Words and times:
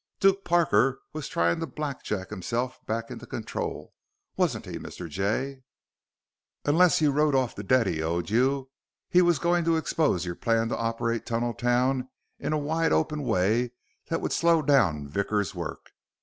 "Duke 0.19 0.43
Parker 0.43 0.99
was 1.13 1.27
trying 1.27 1.59
to 1.59 1.67
blackjack 1.67 2.31
himself 2.31 2.83
back 2.87 3.11
into 3.11 3.27
control, 3.27 3.93
wasn't 4.35 4.65
he, 4.65 4.79
Mr. 4.79 5.07
Jay? 5.07 5.61
Unless 6.65 7.01
you 7.01 7.11
wrote 7.11 7.35
off 7.35 7.53
the 7.55 7.61
debt 7.61 7.85
he 7.85 8.01
owed 8.01 8.31
you, 8.31 8.71
he 9.11 9.21
was 9.21 9.37
going 9.37 9.63
to 9.65 9.77
expose 9.77 10.25
your 10.25 10.33
plan 10.33 10.69
to 10.69 10.75
operate 10.75 11.23
Tunneltown 11.27 12.09
in 12.39 12.51
a 12.51 12.57
wide 12.57 12.91
open 12.91 13.21
way 13.21 13.73
that 14.07 14.21
would 14.21 14.33
slow 14.33 14.63
down 14.63 15.07
Vickers' 15.07 15.53
work. 15.53 15.91